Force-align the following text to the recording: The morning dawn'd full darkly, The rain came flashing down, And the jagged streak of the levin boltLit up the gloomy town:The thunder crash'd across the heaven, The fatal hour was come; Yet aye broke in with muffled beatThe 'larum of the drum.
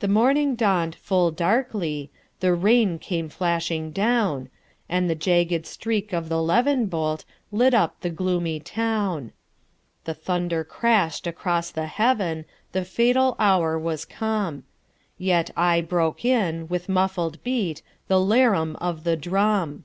The 0.00 0.08
morning 0.08 0.54
dawn'd 0.54 0.94
full 0.94 1.30
darkly, 1.30 2.10
The 2.40 2.54
rain 2.54 2.98
came 2.98 3.28
flashing 3.28 3.90
down, 3.90 4.48
And 4.88 5.10
the 5.10 5.14
jagged 5.14 5.66
streak 5.66 6.14
of 6.14 6.30
the 6.30 6.42
levin 6.42 6.88
boltLit 6.88 7.74
up 7.74 8.00
the 8.00 8.08
gloomy 8.08 8.60
town:The 8.60 10.14
thunder 10.14 10.64
crash'd 10.64 11.26
across 11.26 11.70
the 11.70 11.84
heaven, 11.84 12.46
The 12.72 12.86
fatal 12.86 13.36
hour 13.38 13.78
was 13.78 14.06
come; 14.06 14.64
Yet 15.18 15.50
aye 15.54 15.82
broke 15.82 16.24
in 16.24 16.66
with 16.68 16.88
muffled 16.88 17.44
beatThe 17.44 17.82
'larum 18.08 18.74
of 18.76 19.04
the 19.04 19.18
drum. 19.18 19.84